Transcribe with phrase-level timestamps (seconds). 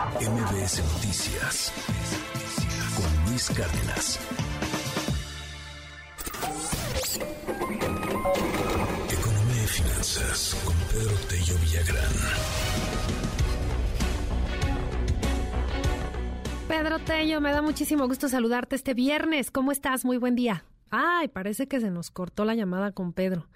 [0.00, 1.72] MBS Noticias
[2.96, 4.18] con Luis Cárdenas.
[9.10, 12.12] Economía y finanzas con Pedro Tello Villagrán.
[16.66, 19.50] Pedro Tello, me da muchísimo gusto saludarte este viernes.
[19.50, 20.06] ¿Cómo estás?
[20.06, 20.64] Muy buen día.
[20.88, 23.48] Ay, parece que se nos cortó la llamada con Pedro.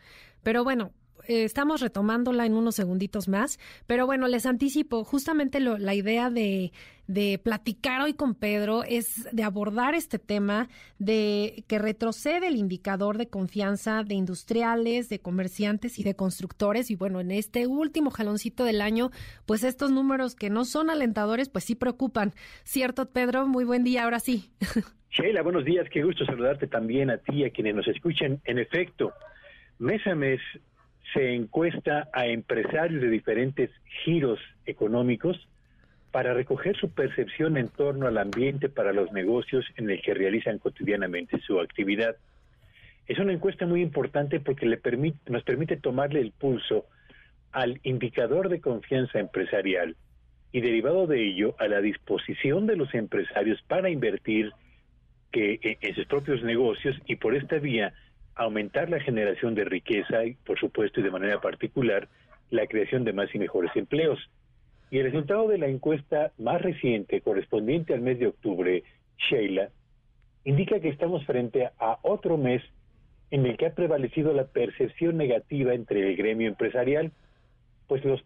[0.42, 0.92] Pero bueno,
[1.28, 6.72] eh, estamos retomándola en unos segunditos más, pero bueno, les anticipo, justamente la idea de,
[7.06, 13.18] de platicar hoy con Pedro es de abordar este tema de que retrocede el indicador
[13.18, 16.90] de confianza de industriales, de comerciantes y de constructores.
[16.90, 19.10] Y bueno, en este último jaloncito del año,
[19.46, 22.32] pues estos números que no son alentadores, pues sí preocupan.
[22.62, 23.46] ¿Cierto, Pedro?
[23.46, 24.50] Muy buen día, ahora sí.
[25.10, 28.40] Sheila, buenos días, qué gusto saludarte también a ti, a quienes nos escuchan.
[28.44, 29.12] En efecto,
[29.78, 30.40] mes a mes
[31.12, 33.70] se encuesta a empresarios de diferentes
[34.04, 35.48] giros económicos
[36.10, 40.58] para recoger su percepción en torno al ambiente para los negocios en el que realizan
[40.58, 42.16] cotidianamente su actividad.
[43.06, 44.80] Es una encuesta muy importante porque le
[45.26, 46.86] nos permite tomarle el pulso
[47.52, 49.96] al indicador de confianza empresarial
[50.52, 54.52] y derivado de ello a la disposición de los empresarios para invertir
[55.32, 57.92] que, en sus propios negocios y por esta vía
[58.36, 62.08] aumentar la generación de riqueza y, por supuesto, y de manera particular,
[62.50, 64.18] la creación de más y mejores empleos.
[64.90, 68.84] Y el resultado de la encuesta más reciente, correspondiente al mes de octubre,
[69.18, 69.70] Sheila,
[70.44, 72.62] indica que estamos frente a otro mes
[73.30, 77.12] en el que ha prevalecido la percepción negativa entre el gremio empresarial,
[77.88, 78.22] pues los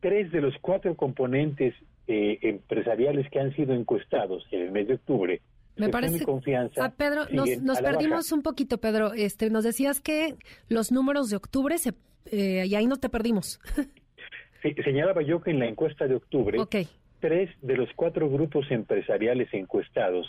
[0.00, 1.74] tres de los cuatro componentes
[2.06, 5.40] eh, empresariales que han sido encuestados en el mes de octubre
[5.76, 6.24] me parece.
[6.24, 9.12] Confianza ah, Pedro, nos, perdimos un poquito, Pedro.
[9.12, 10.36] Este, nos decías que
[10.68, 11.94] los números de octubre se,
[12.26, 13.60] eh, y ahí no te perdimos.
[14.62, 16.58] sí, señalaba yo que en la encuesta de octubre,
[17.20, 20.26] tres de los cuatro grupos empresariales encuestados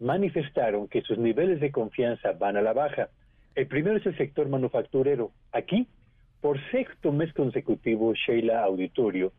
[0.00, 3.08] manifestaron que sus niveles de confianza van a la baja.
[3.54, 5.32] El primero es el sector manufacturero.
[5.52, 5.88] Aquí,
[6.40, 9.32] por sexto mes consecutivo, Sheila Auditorio,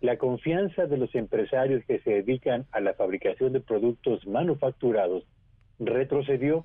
[0.00, 5.24] la confianza de los empresarios que se dedican a la fabricación de productos manufacturados
[5.78, 6.64] retrocedió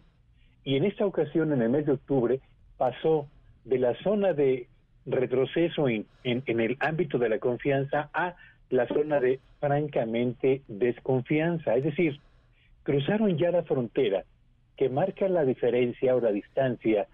[0.64, 2.40] y en esta ocasión, en el mes de octubre,
[2.78, 3.28] pasó
[3.66, 4.68] de la zona de
[5.06, 8.36] retroceso en, el ámbito de la confianza a
[8.70, 11.76] la zona de francamente desconfianza.
[11.76, 12.20] Es decir,
[12.84, 14.24] cruzaron ya la frontera
[14.78, 17.08] que marca la diferencia o la distancia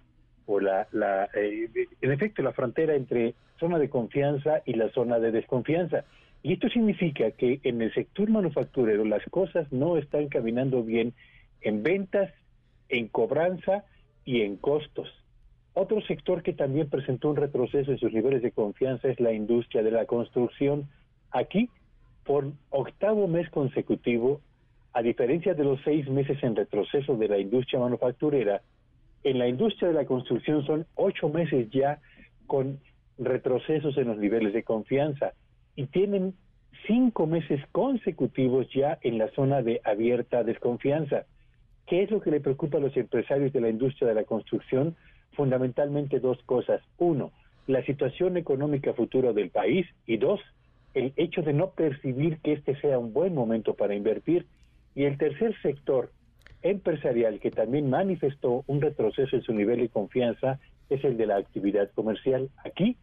[0.47, 1.69] o la, la eh,
[2.01, 6.05] en efecto la frontera entre zona de confianza y la zona de desconfianza.
[6.41, 11.13] Y esto significa que en el sector manufacturero las cosas no están caminando bien
[11.61, 12.31] en ventas,
[12.89, 13.83] en cobranza
[14.23, 15.09] y en costos.
[15.73, 19.83] Otro sector que también presentó un retroceso en sus niveles de confianza es la industria
[19.83, 20.87] de la construcción.
[21.31, 21.69] Aquí,
[22.23, 24.41] por octavo mes consecutivo,
[24.93, 28.61] a diferencia de los seis meses en retroceso de la industria manufacturera,
[29.29, 31.99] en la industria de la construcción son ocho meses ya
[32.45, 32.79] con
[33.17, 35.33] retrocesos en los niveles de confianza
[35.75, 36.33] y tienen
[36.85, 41.25] cinco meses consecutivos ya en la zona de abierta desconfianza.
[41.87, 44.95] ¿Qué es lo que le preocupa a los empresarios de la industria de la construcción?
[45.33, 46.81] Fundamentalmente dos cosas.
[46.97, 47.31] Uno,
[47.67, 50.39] la situación económica futura del país y dos,
[50.93, 54.45] el hecho de no percibir que este sea un buen momento para invertir.
[54.95, 56.11] Y el tercer sector
[56.61, 60.59] empresarial que también manifestó un retroceso en su nivel de confianza
[60.89, 62.49] es el de la actividad comercial.
[62.65, 62.97] Aquí,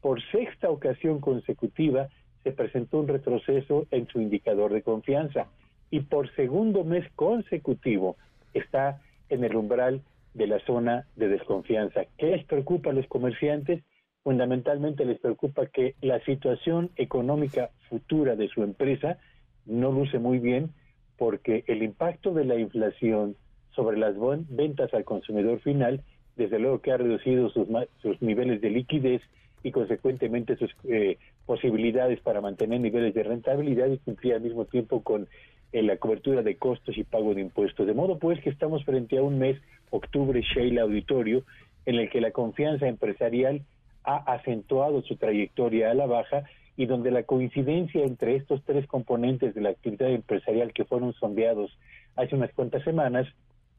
[0.00, 2.08] por sexta ocasión consecutiva,
[2.42, 5.46] se presentó un retroceso en su indicador de confianza
[5.90, 8.16] y por segundo mes consecutivo
[8.54, 10.02] está en el umbral
[10.34, 12.02] de la zona de desconfianza.
[12.16, 13.82] ¿Qué les preocupa a los comerciantes?
[14.22, 19.18] Fundamentalmente les preocupa que la situación económica futura de su empresa
[19.66, 20.72] no luce muy bien
[21.20, 23.36] porque el impacto de la inflación
[23.76, 24.14] sobre las
[24.48, 26.00] ventas al consumidor final,
[26.34, 27.68] desde luego que ha reducido sus,
[28.00, 29.20] sus niveles de liquidez
[29.62, 35.02] y consecuentemente sus eh, posibilidades para mantener niveles de rentabilidad y cumplir al mismo tiempo
[35.02, 35.28] con
[35.72, 37.86] eh, la cobertura de costos y pago de impuestos.
[37.86, 41.42] De modo pues que estamos frente a un mes, octubre, Sheila Auditorio,
[41.84, 43.60] en el que la confianza empresarial
[44.04, 46.44] ha acentuado su trayectoria a la baja
[46.76, 51.76] y donde la coincidencia entre estos tres componentes de la actividad empresarial que fueron sondeados
[52.16, 53.26] hace unas cuantas semanas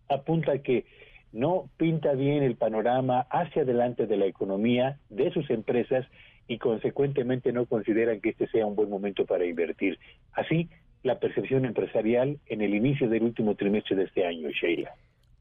[0.09, 0.85] apunta a que
[1.31, 6.05] no pinta bien el panorama hacia adelante de la economía de sus empresas
[6.47, 9.97] y consecuentemente no consideran que este sea un buen momento para invertir.
[10.33, 10.69] Así,
[11.03, 14.93] la percepción empresarial en el inicio del último trimestre de este año, Sheila.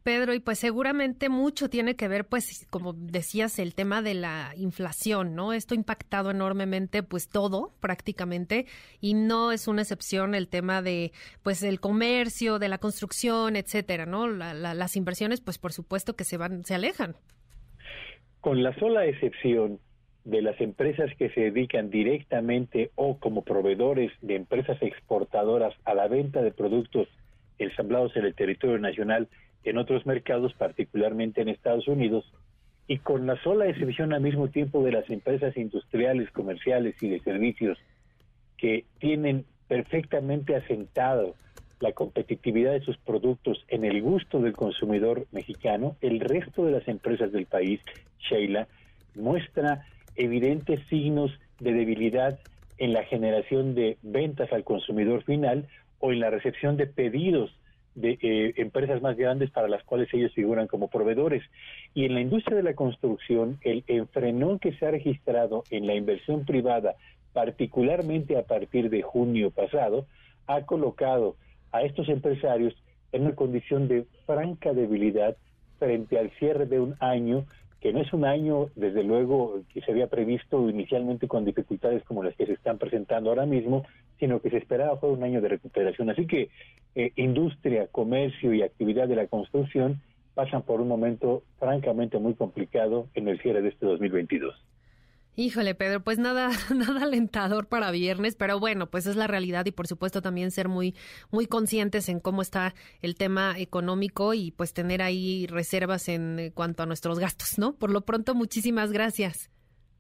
[0.02, 4.52] Pedro, y pues seguramente mucho tiene que ver, pues, como decías, el tema de la
[4.56, 5.52] inflación, ¿no?
[5.52, 8.66] Esto ha impactado enormemente, pues, todo prácticamente,
[9.00, 11.12] y no es una excepción el tema de,
[11.42, 14.26] pues, el comercio, de la construcción, etcétera, ¿no?
[14.26, 17.16] las inversiones, pues, por supuesto que se van, se alejan.
[18.40, 19.78] Con la sola excepción
[20.24, 26.08] de las empresas que se dedican directamente o como proveedores de empresas exportadoras a la
[26.08, 27.08] venta de productos
[27.58, 29.28] ensamblados en el territorio nacional
[29.64, 32.24] en otros mercados, particularmente en Estados Unidos,
[32.86, 37.20] y con la sola excepción al mismo tiempo de las empresas industriales, comerciales y de
[37.20, 37.78] servicios
[38.56, 41.34] que tienen perfectamente asentado
[41.78, 46.88] la competitividad de sus productos en el gusto del consumidor mexicano, el resto de las
[46.88, 47.80] empresas del país,
[48.18, 48.68] Sheila,
[49.14, 49.86] muestra
[50.16, 52.38] evidentes signos de debilidad
[52.78, 55.68] en la generación de ventas al consumidor final
[56.00, 57.54] o en la recepción de pedidos
[57.94, 61.42] de eh, empresas más grandes para las cuales ellos figuran como proveedores.
[61.94, 65.94] Y en la industria de la construcción, el enfrenón que se ha registrado en la
[65.94, 66.94] inversión privada,
[67.32, 70.06] particularmente a partir de junio pasado,
[70.46, 71.36] ha colocado
[71.72, 72.74] a estos empresarios
[73.12, 75.36] en una condición de franca debilidad
[75.78, 77.46] frente al cierre de un año
[77.80, 82.22] que no es un año, desde luego, que se había previsto inicialmente con dificultades como
[82.22, 83.84] las que se están presentando ahora mismo,
[84.18, 86.10] sino que se esperaba fue un año de recuperación.
[86.10, 86.50] Así que
[86.94, 90.00] eh, industria, comercio y actividad de la construcción
[90.34, 94.54] pasan por un momento francamente muy complicado en el cierre de este 2022.
[95.36, 99.72] Híjole, Pedro, pues nada, nada alentador para viernes, pero bueno, pues es la realidad y
[99.72, 100.94] por supuesto también ser muy,
[101.30, 106.82] muy conscientes en cómo está el tema económico y pues tener ahí reservas en cuanto
[106.82, 107.74] a nuestros gastos, ¿no?
[107.74, 109.50] Por lo pronto, muchísimas gracias.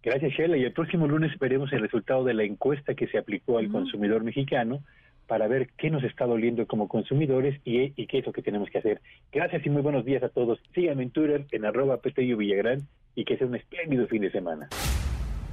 [0.02, 0.56] Gracias, Sheila.
[0.56, 4.24] Y el próximo lunes veremos el resultado de la encuesta que se aplicó al consumidor
[4.24, 4.82] mexicano
[5.26, 8.78] para ver qué nos está doliendo como consumidores y, qué es lo que tenemos que
[8.78, 9.00] hacer.
[9.30, 10.58] Gracias y muy buenos días a todos.
[10.74, 12.80] Síganme en Twitter en arroba Villagrán
[13.14, 14.68] y que sea un espléndido fin de semana.